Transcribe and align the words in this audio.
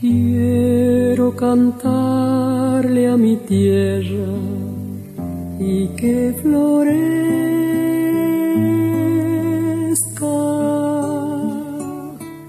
Quiero 0.00 1.36
cantarle 1.36 3.06
a 3.06 3.18
mi 3.18 3.36
tierra 3.36 4.32
y 5.58 5.88
que 5.88 6.34
florezca. 6.40 6.96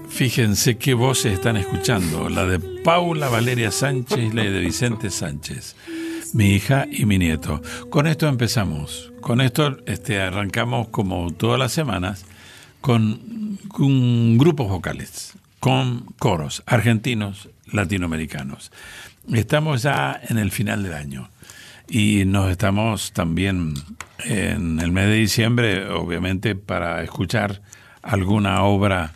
Fíjense 0.08 0.78
qué 0.78 0.94
voces 0.94 1.34
están 1.34 1.58
escuchando, 1.58 2.30
la 2.30 2.46
de 2.46 2.58
Paula 2.58 3.28
Valeria 3.28 3.70
Sánchez 3.70 4.18
y 4.18 4.32
la 4.32 4.44
de 4.44 4.60
Vicente 4.60 5.10
Sánchez, 5.10 5.76
mi 6.32 6.54
hija 6.54 6.86
y 6.90 7.04
mi 7.04 7.18
nieto. 7.18 7.60
Con 7.90 8.06
esto 8.06 8.28
empezamos, 8.28 9.12
con 9.20 9.42
esto 9.42 9.76
este, 9.84 10.22
arrancamos 10.22 10.88
como 10.88 11.30
todas 11.34 11.58
las 11.58 11.72
semanas 11.72 12.24
con, 12.80 13.58
con 13.68 14.38
grupos 14.38 14.70
vocales 14.70 15.34
con 15.62 16.06
coros 16.18 16.64
argentinos, 16.66 17.48
latinoamericanos. 17.70 18.72
Estamos 19.32 19.82
ya 19.82 20.20
en 20.28 20.38
el 20.38 20.50
final 20.50 20.82
del 20.82 20.92
año 20.92 21.30
y 21.88 22.24
nos 22.24 22.50
estamos 22.50 23.12
también 23.12 23.74
en 24.24 24.80
el 24.80 24.90
mes 24.90 25.06
de 25.06 25.14
diciembre, 25.14 25.88
obviamente, 25.88 26.56
para 26.56 27.04
escuchar 27.04 27.62
alguna 28.02 28.64
obra 28.64 29.12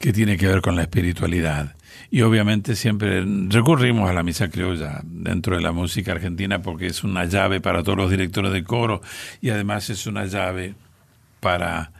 que 0.00 0.12
tiene 0.12 0.36
que 0.36 0.48
ver 0.48 0.60
con 0.60 0.74
la 0.74 0.82
espiritualidad. 0.82 1.76
Y 2.10 2.22
obviamente 2.22 2.74
siempre 2.74 3.24
recurrimos 3.46 4.10
a 4.10 4.12
la 4.12 4.24
misa 4.24 4.50
criolla 4.50 5.00
dentro 5.04 5.54
de 5.54 5.62
la 5.62 5.70
música 5.70 6.10
argentina 6.10 6.62
porque 6.62 6.88
es 6.88 7.04
una 7.04 7.26
llave 7.26 7.60
para 7.60 7.84
todos 7.84 7.96
los 7.96 8.10
directores 8.10 8.50
de 8.52 8.64
coro 8.64 9.02
y 9.40 9.50
además 9.50 9.88
es 9.88 10.08
una 10.08 10.24
llave 10.26 10.74
para 11.38 11.92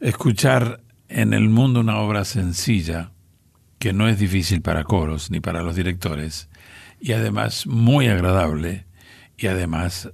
escuchar 0.00 0.80
en 1.14 1.32
el 1.32 1.48
mundo 1.48 1.80
una 1.80 1.98
obra 1.98 2.24
sencilla, 2.24 3.12
que 3.78 3.92
no 3.92 4.08
es 4.08 4.18
difícil 4.18 4.62
para 4.62 4.82
coros 4.82 5.30
ni 5.30 5.38
para 5.38 5.62
los 5.62 5.76
directores, 5.76 6.48
y 7.00 7.12
además 7.12 7.68
muy 7.68 8.08
agradable, 8.08 8.86
y 9.38 9.46
además 9.46 10.10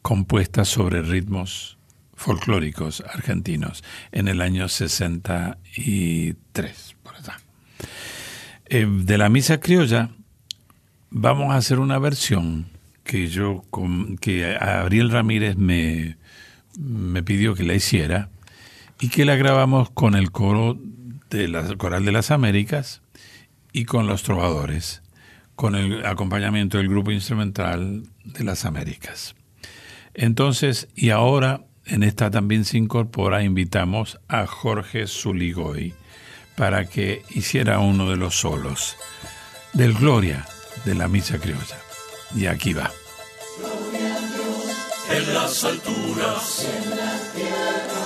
compuesta 0.00 0.64
sobre 0.64 1.02
ritmos 1.02 1.76
folclóricos 2.14 3.04
argentinos 3.12 3.84
en 4.10 4.26
el 4.26 4.40
año 4.40 4.68
63, 4.68 6.96
por 7.02 7.16
allá. 7.16 7.36
Eh, 8.70 8.86
de 8.88 9.18
la 9.18 9.28
misa 9.28 9.60
criolla 9.60 10.12
vamos 11.10 11.52
a 11.52 11.56
hacer 11.56 11.78
una 11.78 11.98
versión 11.98 12.68
que 13.04 13.28
yo 13.28 13.64
que 14.22 14.56
Ariel 14.56 15.10
Ramírez 15.10 15.58
me, 15.58 16.16
me 16.78 17.22
pidió 17.22 17.54
que 17.54 17.64
la 17.64 17.74
hiciera 17.74 18.30
y 19.00 19.08
que 19.08 19.24
la 19.24 19.36
grabamos 19.36 19.90
con 19.90 20.14
el 20.14 20.30
coro 20.30 20.78
de 21.30 21.48
la 21.48 21.76
Coral 21.76 22.04
de 22.04 22.12
las 22.12 22.30
Américas 22.30 23.02
y 23.72 23.84
con 23.84 24.06
los 24.06 24.22
trovadores, 24.22 25.02
con 25.54 25.74
el 25.74 26.04
acompañamiento 26.04 26.78
del 26.78 26.88
grupo 26.88 27.10
instrumental 27.10 28.04
de 28.24 28.44
las 28.44 28.64
Américas. 28.64 29.34
Entonces, 30.14 30.88
y 30.94 31.10
ahora 31.10 31.62
en 31.88 32.02
esta 32.02 32.30
también 32.30 32.64
se 32.64 32.78
incorpora, 32.78 33.42
invitamos 33.42 34.18
a 34.28 34.46
Jorge 34.46 35.06
Zuligoy 35.06 35.94
para 36.56 36.86
que 36.86 37.22
hiciera 37.30 37.78
uno 37.78 38.10
de 38.10 38.16
los 38.16 38.38
solos 38.38 38.96
del 39.72 39.94
Gloria 39.94 40.44
de 40.84 40.94
la 40.94 41.08
Misa 41.08 41.38
Criolla. 41.38 41.78
Y 42.34 42.46
aquí 42.46 42.74
va. 42.74 42.90
en 45.10 45.34
las 45.34 45.64
alturas 45.64 46.66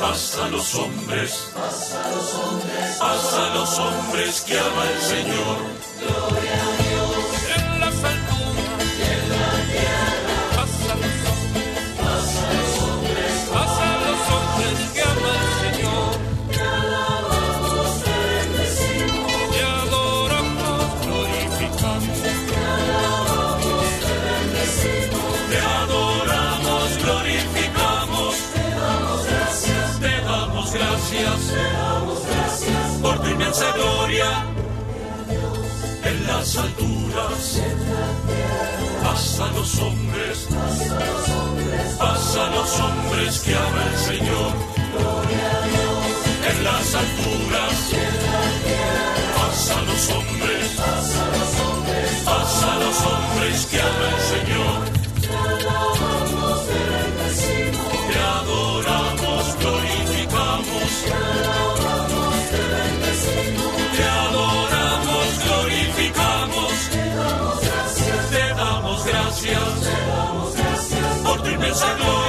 hasta 0.05 0.48
los 0.48 0.75
hombres, 0.75 1.48
hasta 1.56 2.11
los 2.11 2.34
hombres, 2.34 3.00
hasta 3.00 3.55
los 3.55 3.78
hombres 3.78 4.41
que 4.42 4.58
ama 4.58 4.84
el 4.95 5.00
Señor. 5.00 5.58
Gloria 6.00 6.53
a 6.53 6.72
Dios. 6.83 7.12
En 7.56 7.81
las 7.81 7.95
alturas 8.05 8.89
y 8.98 9.03
en 9.03 9.23
la 9.30 9.47
tierra, 9.70 10.36
hasta 10.62 10.95
los 11.03 11.17
hombres, 11.30 11.70
hasta 12.00 12.47
los 12.53 12.73
hombres, 12.83 13.34
hasta 13.55 13.86
los 14.05 14.20
hombres 14.35 14.77
que 14.92 15.02
ama 15.02 15.33
el 15.41 15.51
Señor. 15.62 16.12
Te 16.51 16.61
alabamos, 16.61 17.89
te 18.02 18.14
bendecimos, 18.33 19.33
te 19.52 19.62
adoramos, 19.62 20.86
glorificamos. 21.07 22.22
En 36.05 36.27
las 36.27 36.56
alturas, 36.56 37.62
hasta 39.11 39.46
los 39.52 39.78
hombres, 39.78 40.48
hasta 41.98 42.50
los 42.50 42.80
hombres 42.80 43.40
que 43.40 43.55
ama 43.55 43.84
el 43.90 43.98
Señor. 43.98 44.52
En 46.50 46.64
las 46.64 46.95
alturas, 46.95 47.74
hasta 49.48 49.80
los 49.83 50.08
hombres, 50.11 50.79
hasta 52.27 52.74
los 52.84 52.96
hombres 53.00 53.67
que 53.70 53.80
ama 53.80 54.02
Por 71.83 71.97
tu 71.97 72.22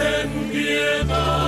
ten 0.00 0.28
piedad 0.50 1.39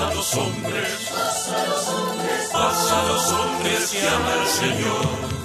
a 0.00 0.14
los 0.14 0.34
hombres, 0.34 1.10
pasa 1.10 1.62
a 1.62 1.66
los 1.66 1.88
hombres, 1.88 2.50
pasa 2.52 3.00
a 3.00 3.08
los 3.08 3.32
hombres 3.32 3.90
que 3.90 4.08
ama 4.08 4.34
el 4.42 4.46
Señor. 4.46 5.35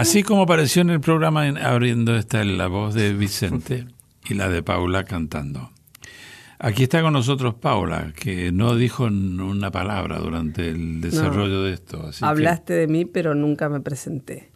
Así 0.00 0.22
como 0.22 0.42
apareció 0.42 0.82
en 0.82 0.90
el 0.90 1.00
programa 1.00 1.46
en- 1.48 1.58
abriendo 1.58 2.16
está 2.16 2.44
la 2.44 2.66
voz 2.68 2.94
de 2.94 3.12
Vicente 3.14 3.86
y 4.28 4.34
la 4.34 4.48
de 4.48 4.62
Paula 4.62 5.04
cantando. 5.04 5.70
Aquí 6.60 6.82
está 6.84 7.02
con 7.02 7.12
nosotros 7.12 7.54
Paula, 7.54 8.12
que 8.16 8.50
no 8.50 8.74
dijo 8.74 9.04
una 9.04 9.70
palabra 9.70 10.18
durante 10.18 10.68
el 10.68 11.00
desarrollo 11.00 11.62
de 11.62 11.72
esto. 11.74 12.06
así 12.08 12.20
que- 12.20 12.26
Hablaste 12.26 12.72
de 12.74 12.86
mí, 12.88 13.04
pero 13.04 13.34
nunca 13.34 13.68
me 13.68 13.80
presenté. 13.80 14.50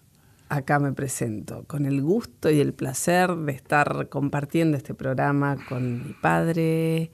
Acá 0.48 0.78
me 0.78 0.92
presento, 0.92 1.64
con 1.66 1.86
el 1.86 2.02
gusto 2.02 2.50
y 2.50 2.60
el 2.60 2.74
placer 2.74 3.34
de 3.34 3.52
estar 3.52 4.08
compartiendo 4.10 4.76
este 4.76 4.94
programa 4.94 5.56
con 5.68 6.08
mi 6.08 6.12
padre 6.14 7.10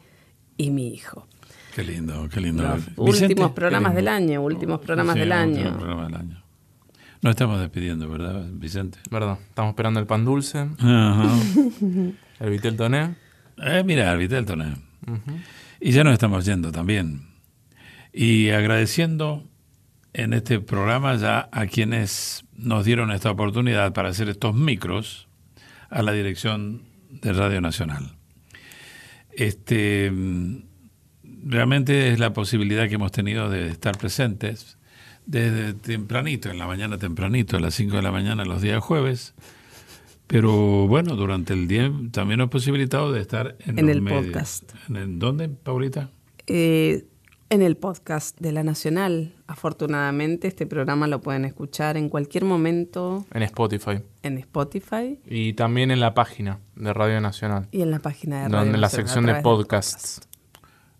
y 0.56 0.70
mi 0.70 0.92
hijo. 0.92 1.28
Qué 1.74 1.84
lindo, 1.84 2.28
qué 2.32 2.40
lindo. 2.40 2.64
Los 2.64 2.86
Vicente, 2.96 3.26
últimos 3.34 3.52
programas 3.52 3.90
lindo. 3.94 3.96
del 3.96 4.08
año, 4.08 4.42
últimos 4.42 4.80
programas 4.80 5.14
Sí, 5.14 5.20
del 5.20 5.30
últimos 5.32 5.66
año. 5.68 5.78
programas 5.78 6.06
del 6.08 6.16
año. 6.20 6.42
Nos 7.20 7.30
estamos 7.32 7.60
despidiendo, 7.60 8.08
¿verdad, 8.08 8.46
Vicente? 8.52 8.98
Verdad, 9.10 9.38
estamos 9.48 9.70
esperando 9.70 9.98
el 9.98 10.06
pan 10.06 10.24
dulce, 10.24 10.68
Ajá. 10.78 11.28
el 12.40 12.50
vitel 12.50 12.76
toné. 12.76 13.16
Eh, 13.56 13.82
mira, 13.84 14.14
Vitelton. 14.14 14.76
Y 15.80 15.90
ya 15.90 16.04
nos 16.04 16.12
estamos 16.12 16.44
yendo 16.44 16.70
también. 16.70 17.22
Y 18.12 18.50
agradeciendo 18.50 19.44
en 20.12 20.32
este 20.32 20.60
programa 20.60 21.16
ya 21.16 21.48
a 21.52 21.66
quienes 21.66 22.44
nos 22.54 22.84
dieron 22.84 23.10
esta 23.10 23.30
oportunidad 23.30 23.92
para 23.92 24.10
hacer 24.10 24.28
estos 24.28 24.54
micros 24.54 25.28
a 25.90 26.02
la 26.02 26.12
dirección 26.12 26.82
de 27.10 27.32
Radio 27.32 27.60
Nacional. 27.60 28.16
Este 29.30 30.10
mm, 30.10 30.62
realmente 31.46 32.12
es 32.12 32.18
la 32.18 32.32
posibilidad 32.32 32.88
que 32.88 32.94
hemos 32.94 33.12
tenido 33.12 33.50
de 33.50 33.68
estar 33.68 33.96
presentes 33.98 34.77
desde 35.28 35.74
tempranito, 35.74 36.50
en 36.50 36.58
la 36.58 36.66
mañana 36.66 36.96
tempranito, 36.96 37.58
a 37.58 37.60
las 37.60 37.74
5 37.74 37.96
de 37.96 38.02
la 38.02 38.10
mañana 38.10 38.44
los 38.46 38.62
días 38.62 38.82
jueves. 38.82 39.34
Pero 40.26 40.86
bueno, 40.88 41.16
durante 41.16 41.52
el 41.52 41.68
día 41.68 41.90
también 42.12 42.38
nos 42.38 42.48
posibilitado 42.48 43.12
de 43.12 43.20
estar 43.20 43.56
en, 43.60 43.78
En 43.78 43.86
los 43.86 43.94
el 43.96 44.02
medios. 44.02 44.26
podcast. 44.26 44.72
¿En 44.88 44.96
el- 44.96 45.18
dónde, 45.18 45.48
Paulita? 45.50 46.10
Eh, 46.46 47.06
en 47.50 47.62
el 47.62 47.76
podcast 47.76 48.38
de 48.40 48.52
la 48.52 48.62
Nacional, 48.62 49.34
afortunadamente, 49.46 50.48
este 50.48 50.66
programa 50.66 51.06
lo 51.08 51.20
pueden 51.20 51.44
escuchar 51.44 51.96
en 51.98 52.08
cualquier 52.08 52.44
momento 52.44 53.26
En 53.32 53.42
Spotify. 53.42 54.00
en 54.22 54.38
Spotify 54.38 55.18
Y 55.26 55.52
también 55.54 55.90
en 55.90 56.00
la 56.00 56.12
página 56.14 56.58
de 56.74 56.92
Radio 56.94 57.20
Nacional. 57.20 57.68
y 57.70 57.80
en 57.82 57.90
la 57.90 57.98
página 57.98 58.36
de 58.36 58.42
Radio 58.48 58.56
Donde 58.58 58.74
en 58.76 58.80
la 58.80 58.86
Nacional, 58.86 59.06
sección 59.08 59.26
de 59.26 59.34
podcasts. 59.42 60.20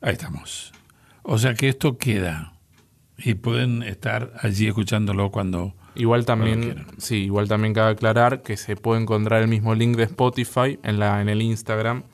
Ahí 0.02 0.12
estamos. 0.12 0.73
O 1.23 1.37
sea 1.38 1.54
que 1.54 1.68
esto 1.68 1.99
queda 1.99 2.54
y 3.18 3.34
pueden 3.34 3.82
estar 3.82 4.32
allí 4.40 4.68
escuchándolo 4.68 5.30
cuando... 5.30 5.75
Igual 5.94 6.25
también, 6.25 6.62
quieran. 6.62 6.87
sí, 6.98 7.25
igual 7.25 7.48
también 7.48 7.75
cabe 7.75 7.90
aclarar 7.90 8.42
que 8.42 8.56
se 8.56 8.76
puede 8.76 9.02
encontrar 9.02 9.42
el 9.42 9.48
mismo 9.48 9.75
link 9.75 9.96
de 9.96 10.04
Spotify 10.04 10.78
en 10.84 11.00
la 11.00 11.20
en 11.20 11.28
el 11.28 11.42
Instagram 11.42 12.04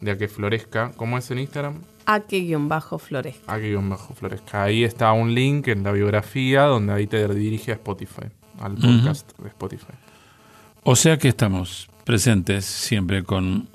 de 0.00 0.12
A 0.12 0.18
que 0.18 0.28
Florezca. 0.28 0.92
¿Cómo 0.96 1.18
es 1.18 1.30
en 1.32 1.40
Instagram? 1.40 1.80
A 2.06 2.20
que 2.20 2.40
guion 2.40 2.68
bajo 2.68 2.98
florezca. 2.98 3.52
A 3.52 3.58
que 3.58 3.70
guion 3.70 3.88
bajo 3.88 4.14
Florezca. 4.14 4.62
Ahí 4.62 4.84
está 4.84 5.10
un 5.12 5.34
link 5.34 5.66
en 5.66 5.82
la 5.82 5.90
biografía 5.90 6.62
donde 6.62 6.92
ahí 6.92 7.08
te 7.08 7.26
dirige 7.34 7.72
a 7.72 7.74
Spotify, 7.74 8.26
al 8.60 8.74
podcast 8.74 9.36
de 9.38 9.48
Spotify. 9.48 9.94
O 10.84 10.94
sea 10.94 11.18
que 11.18 11.28
estamos 11.28 11.88
presentes 12.04 12.64
siempre 12.64 13.24
con 13.24 13.68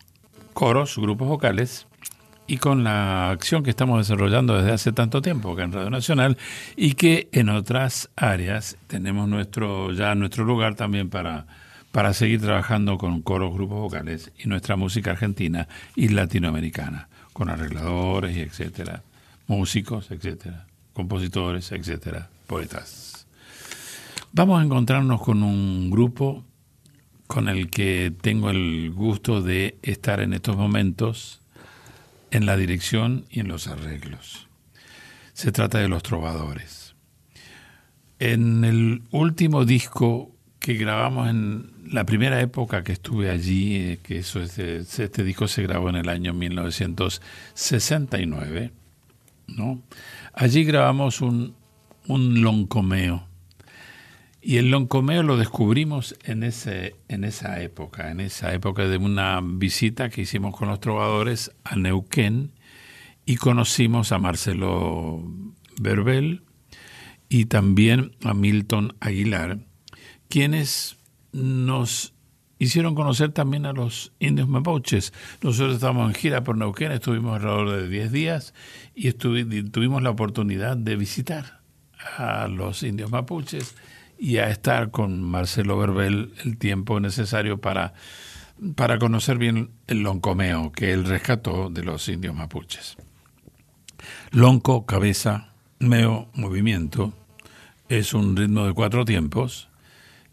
coros, 0.53 0.97
grupos 0.97 1.27
vocales 1.27 1.88
y 2.49 2.57
con 2.57 2.83
la 2.83 3.29
acción 3.29 3.61
que 3.61 3.69
estamos 3.69 3.99
desarrollando 3.99 4.57
desde 4.57 4.71
hace 4.71 4.91
tanto 4.91 5.21
tiempo 5.21 5.51
acá 5.51 5.63
en 5.63 5.71
Radio 5.71 5.91
Nacional 5.91 6.35
y 6.75 6.95
que 6.95 7.29
en 7.31 7.47
otras 7.47 8.09
áreas 8.15 8.75
tenemos 8.87 9.29
nuestro 9.29 9.93
ya 9.93 10.15
nuestro 10.15 10.45
lugar 10.45 10.73
también 10.73 11.11
para 11.11 11.45
para 11.91 12.11
seguir 12.13 12.41
trabajando 12.41 12.97
con 12.97 13.21
coros, 13.21 13.53
grupos 13.53 13.79
vocales 13.79 14.31
y 14.43 14.47
nuestra 14.47 14.75
música 14.75 15.11
argentina 15.11 15.67
y 15.95 16.09
latinoamericana, 16.09 17.07
con 17.33 17.49
arregladores 17.49 18.35
y 18.35 18.41
etcétera, 18.41 19.03
músicos, 19.47 20.09
etcétera, 20.09 20.65
compositores, 20.93 21.71
etcétera, 21.71 22.29
poetas. 22.47 23.27
Vamos 24.33 24.59
a 24.59 24.65
encontrarnos 24.65 25.21
con 25.21 25.43
un 25.43 25.89
grupo 25.91 26.43
con 27.27 27.47
el 27.47 27.69
que 27.69 28.11
tengo 28.21 28.49
el 28.49 28.91
gusto 28.91 29.41
de 29.41 29.77
estar 29.83 30.19
en 30.19 30.33
estos 30.33 30.57
momentos 30.57 31.39
en 32.31 32.45
la 32.45 32.57
dirección 32.57 33.25
y 33.29 33.39
en 33.39 33.47
los 33.47 33.67
arreglos. 33.67 34.47
Se 35.33 35.51
trata 35.51 35.79
de 35.79 35.87
los 35.87 36.03
trovadores. 36.03 36.95
En 38.19 38.63
el 38.65 39.01
último 39.11 39.63
disco 39.65 40.31
que 40.59 40.73
grabamos 40.73 41.29
en 41.29 41.71
la 41.89 42.03
primera 42.05 42.41
época 42.41 42.83
que 42.83 42.91
estuve 42.91 43.29
allí, 43.29 43.75
eh, 43.77 43.99
que 44.03 44.17
eso 44.19 44.41
es 44.41 44.57
de- 44.57 44.79
este 44.79 45.23
disco 45.23 45.47
se 45.47 45.63
grabó 45.63 45.89
en 45.89 45.95
el 45.95 46.09
año 46.09 46.33
1969, 46.33 48.71
¿no? 49.47 49.81
Allí 50.33 50.65
grabamos 50.65 51.21
un, 51.21 51.55
un 52.07 52.41
loncomeo. 52.41 53.25
Y 54.41 54.57
el 54.57 54.71
loncomeo 54.71 55.21
lo 55.21 55.35
descubrimos 55.35 56.15
en, 56.23 56.43
ese, 56.43 56.95
en 57.09 57.25
esa 57.25 57.61
época, 57.61 58.09
en 58.09 58.21
esa 58.21 58.53
época 58.53 58.87
de 58.87 58.97
una 58.97 59.41
visita 59.43 60.09
que 60.09 60.21
hicimos 60.21 60.55
con 60.55 60.69
los 60.69 60.79
trovadores 60.79 61.51
a 61.65 61.75
Neuquén 61.75 62.51
y 63.25 63.35
conocimos 63.35 64.13
a 64.13 64.17
Marcelo 64.17 65.21
Verbel 65.81 66.43
y 67.27 67.45
también 67.45 68.15
a 68.23 68.33
Milton 68.33 68.95
Aguilar, 69.01 69.59
quienes 70.29 70.97
nos 71.33 72.13
hicieron 72.59 72.95
conocer 72.95 73.31
también 73.31 73.65
a 73.65 73.73
los 73.73 74.13
indios 74.19 74.47
mapuches. 74.47 75.13
Nosotros 75.41 75.75
estábamos 75.75 76.07
en 76.09 76.15
gira 76.15 76.45
por 76.45 76.57
Neuquén, 76.57 76.93
estuvimos 76.93 77.35
alrededor 77.35 77.71
de 77.71 77.89
10 77.89 78.11
días 78.13 78.53
y 78.95 79.11
tuvimos 79.11 80.01
la 80.01 80.11
oportunidad 80.11 80.77
de 80.77 80.95
visitar 80.95 81.59
a 82.17 82.47
los 82.47 82.83
indios 82.83 83.11
mapuches 83.11 83.75
y 84.19 84.37
a 84.37 84.49
estar 84.49 84.91
con 84.91 85.23
Marcelo 85.23 85.77
Verbel 85.77 86.33
el 86.43 86.57
tiempo 86.57 86.99
necesario 86.99 87.59
para, 87.59 87.93
para 88.75 88.99
conocer 88.99 89.37
bien 89.37 89.71
el 89.87 90.01
loncomeo 90.01 90.71
que 90.71 90.91
él 90.91 91.05
rescató 91.05 91.69
de 91.69 91.83
los 91.83 92.07
indios 92.09 92.35
mapuches. 92.35 92.97
Lonco, 94.31 94.85
cabeza, 94.85 95.53
meo, 95.79 96.29
movimiento, 96.33 97.13
es 97.87 98.13
un 98.13 98.35
ritmo 98.35 98.65
de 98.65 98.73
cuatro 98.73 99.05
tiempos. 99.05 99.69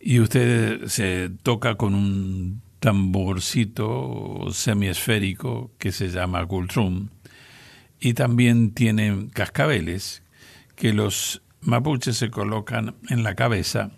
Y 0.01 0.21
usted 0.21 0.87
se 0.87 1.31
toca 1.43 1.77
con 1.77 1.95
un 1.95 2.63
tamborcito 2.81 4.49
semiesférico 4.53 5.71
que 5.79 5.91
se 5.91 6.09
llama 6.09 6.47
kultrum 6.47 7.09
y 7.99 8.15
también 8.15 8.73
tiene 8.73 9.29
cascabeles 9.33 10.23
que 10.77 10.93
los 10.93 11.43
mapuches 11.67 12.17
se 12.17 12.31
colocan 12.31 12.95
en 13.09 13.23
la 13.23 13.35
cabeza 13.35 13.91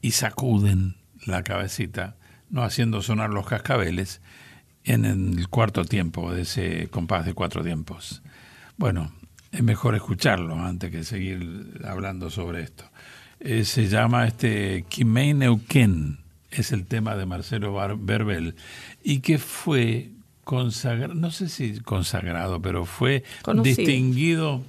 y 0.00 0.12
sacuden 0.12 0.96
la 1.26 1.42
cabecita, 1.42 2.16
no 2.50 2.62
haciendo 2.62 3.02
sonar 3.02 3.30
los 3.30 3.46
cascabeles, 3.46 4.20
en 4.84 5.04
el 5.04 5.48
cuarto 5.48 5.84
tiempo 5.84 6.32
de 6.32 6.42
ese 6.42 6.88
compás 6.90 7.24
de 7.24 7.34
cuatro 7.34 7.62
tiempos. 7.62 8.22
Bueno, 8.76 9.12
es 9.52 9.62
mejor 9.62 9.94
escucharlo 9.94 10.58
antes 10.58 10.90
que 10.90 11.04
seguir 11.04 11.80
hablando 11.84 12.30
sobre 12.30 12.62
esto. 12.62 12.84
Eh, 13.38 13.64
se 13.64 13.88
llama 13.88 14.26
este 14.26 14.84
Kimei 14.88 15.34
Neuquén, 15.34 16.18
es 16.50 16.72
el 16.72 16.86
tema 16.86 17.16
de 17.16 17.26
Marcelo 17.26 17.74
Berbel, 17.98 18.56
y 19.02 19.20
que 19.20 19.38
fue 19.38 20.10
consagrado, 20.44 21.14
no 21.14 21.30
sé 21.30 21.48
si 21.48 21.80
consagrado, 21.80 22.60
pero 22.60 22.84
fue 22.84 23.24
distinguido 23.62 24.62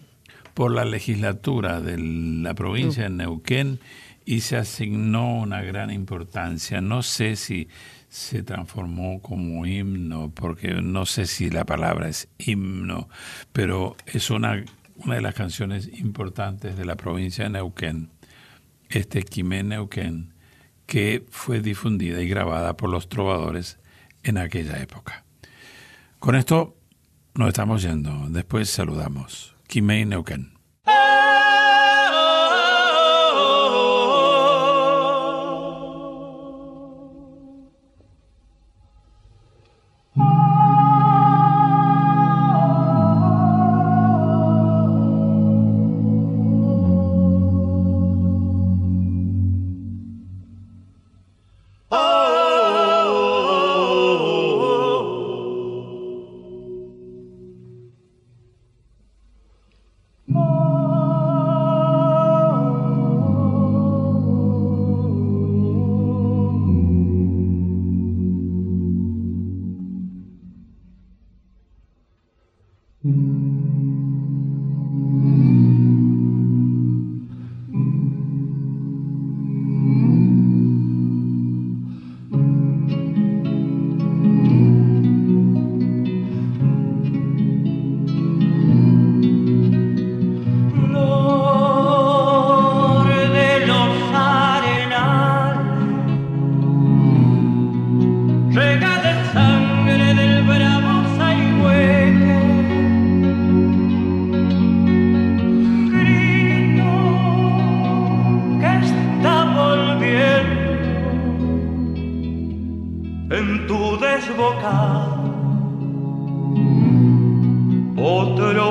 por 0.53 0.71
la 0.71 0.85
legislatura 0.85 1.81
de 1.81 1.97
la 1.97 2.53
provincia 2.53 3.03
de 3.03 3.09
Neuquén 3.09 3.79
y 4.25 4.41
se 4.41 4.57
asignó 4.57 5.39
una 5.39 5.61
gran 5.61 5.91
importancia. 5.91 6.81
No 6.81 7.03
sé 7.03 7.35
si 7.35 7.67
se 8.09 8.43
transformó 8.43 9.21
como 9.21 9.65
himno, 9.65 10.31
porque 10.33 10.75
no 10.75 11.05
sé 11.05 11.25
si 11.25 11.49
la 11.49 11.65
palabra 11.65 12.07
es 12.07 12.27
himno, 12.37 13.09
pero 13.51 13.97
es 14.05 14.29
una, 14.29 14.63
una 14.97 15.15
de 15.15 15.21
las 15.21 15.33
canciones 15.33 15.89
importantes 15.99 16.77
de 16.77 16.85
la 16.85 16.95
provincia 16.95 17.45
de 17.45 17.49
Neuquén, 17.49 18.09
este 18.89 19.23
Quimé 19.23 19.63
Neuquén, 19.63 20.33
que 20.85 21.25
fue 21.31 21.61
difundida 21.61 22.21
y 22.21 22.27
grabada 22.27 22.77
por 22.77 22.89
los 22.89 23.09
trovadores 23.09 23.79
en 24.21 24.37
aquella 24.37 24.79
época. 24.79 25.23
Con 26.19 26.35
esto 26.35 26.77
nos 27.33 27.47
estamos 27.47 27.81
yendo, 27.81 28.27
después 28.29 28.69
saludamos. 28.69 29.52
Kimei 29.67 30.05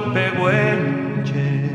Neuquén. 0.00 1.71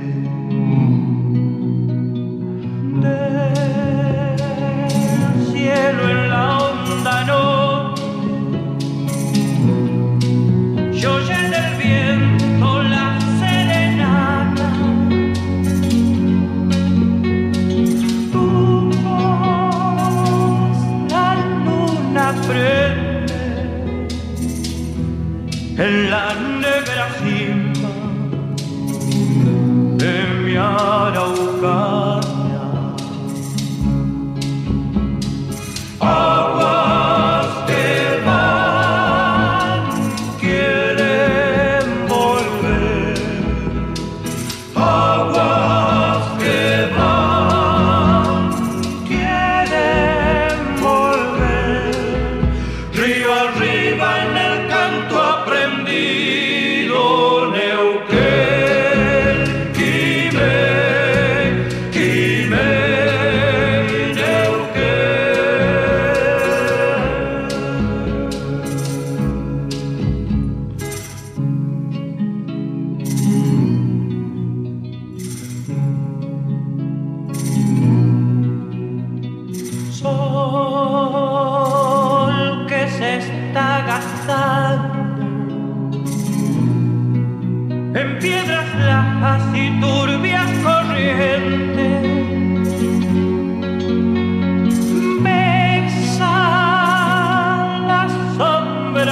De 98.98 99.04
un 99.04 99.08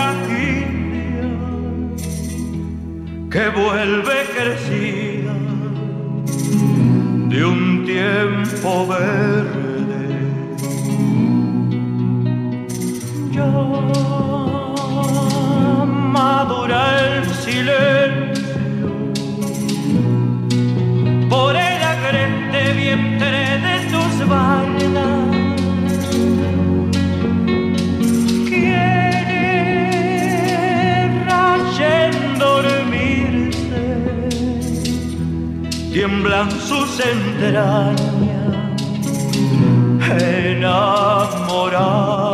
tiempo 3.30 3.72
verde. 3.72 4.16
Tiemblan 36.06 36.52
sus 36.52 37.00
entrañas 37.00 37.96
enamorada. 40.52 42.25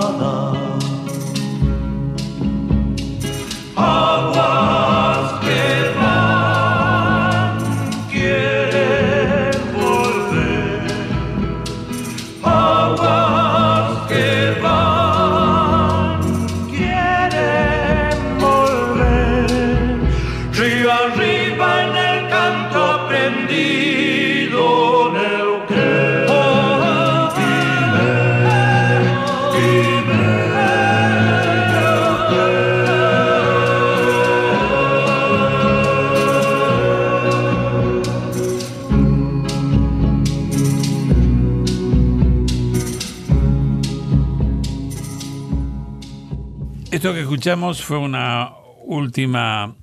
Escuchamos 47.32 47.82
fue 47.82 47.98
una 47.98 48.52
última 48.84 49.78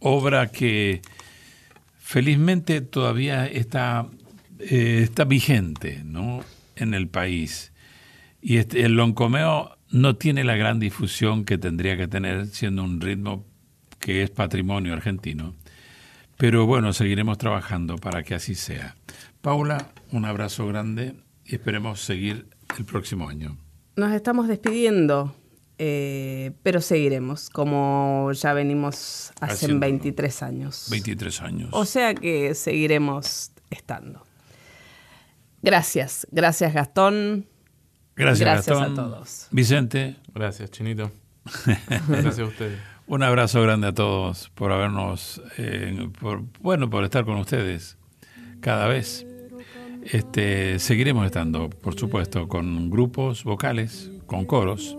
obra 0.00 0.48
que 0.48 1.02
felizmente 2.00 2.80
todavía 2.80 3.46
está, 3.46 4.08
eh, 4.58 5.02
está 5.04 5.22
vigente 5.22 6.02
¿no? 6.04 6.40
en 6.74 6.94
el 6.94 7.06
país. 7.06 7.72
Y 8.42 8.56
este, 8.56 8.82
el 8.82 8.96
loncomeo 8.96 9.78
no 9.90 10.16
tiene 10.16 10.42
la 10.42 10.56
gran 10.56 10.80
difusión 10.80 11.44
que 11.44 11.58
tendría 11.58 11.96
que 11.96 12.08
tener 12.08 12.48
siendo 12.48 12.82
un 12.82 13.00
ritmo 13.00 13.44
que 14.00 14.24
es 14.24 14.30
patrimonio 14.30 14.94
argentino. 14.94 15.54
Pero 16.38 16.66
bueno, 16.66 16.92
seguiremos 16.92 17.38
trabajando 17.38 17.98
para 17.98 18.24
que 18.24 18.34
así 18.34 18.56
sea. 18.56 18.96
Paula, 19.42 19.92
un 20.10 20.24
abrazo 20.24 20.66
grande 20.66 21.14
y 21.44 21.54
esperemos 21.54 22.00
seguir 22.00 22.48
el 22.76 22.84
próximo 22.84 23.28
año. 23.28 23.58
Nos 23.94 24.10
estamos 24.10 24.48
despidiendo, 24.48 25.36
eh, 25.78 26.52
pero 26.62 26.80
seguiremos, 26.80 27.50
como 27.50 28.30
ya 28.32 28.52
venimos 28.52 29.32
hace 29.40 29.54
Haciendo. 29.66 29.80
23 29.80 30.42
años. 30.42 30.86
23 30.90 31.42
años. 31.42 31.68
O 31.72 31.84
sea 31.84 32.14
que 32.14 32.54
seguiremos 32.54 33.50
estando. 33.70 34.22
Gracias, 35.62 36.26
gracias 36.30 36.72
Gastón. 36.74 37.46
Gracias, 38.16 38.40
gracias 38.40 38.78
Gastón. 38.78 38.92
a 38.92 38.94
todos. 38.94 39.48
Vicente, 39.50 40.16
Gracias, 40.34 40.70
Chinito. 40.70 41.10
Gracias 42.08 42.38
a 42.38 42.44
ustedes. 42.44 42.78
un 43.06 43.22
abrazo 43.22 43.60
grande 43.62 43.88
a 43.88 43.92
todos 43.92 44.50
por 44.54 44.72
habernos, 44.72 45.42
eh, 45.58 46.08
por, 46.20 46.42
bueno, 46.60 46.88
por 46.88 47.04
estar 47.04 47.24
con 47.24 47.36
ustedes 47.36 47.96
cada 48.60 48.86
vez. 48.88 49.26
Este, 50.04 50.78
seguiremos 50.78 51.24
estando, 51.24 51.70
por 51.70 51.98
supuesto, 51.98 52.46
con 52.46 52.90
grupos 52.90 53.42
vocales, 53.44 54.10
con 54.26 54.44
coros, 54.44 54.96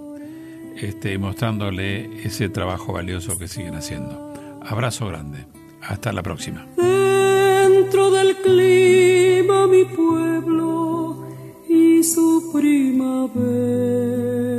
este, 0.78 1.18
mostrándole 1.18 2.26
ese 2.26 2.50
trabajo 2.50 2.94
valioso 2.94 3.38
que 3.38 3.48
siguen 3.48 3.76
haciendo. 3.76 4.34
Abrazo 4.62 5.08
grande. 5.08 5.46
Hasta 5.82 6.12
la 6.12 6.24
próxima. 6.24 6.66
Dentro 6.76 8.12
del 8.12 8.36
clima 8.38 9.68
mi 9.68 9.86
pueblo 9.86 11.26
y 11.68 12.04
su 12.04 12.52
primavera. 12.54 14.55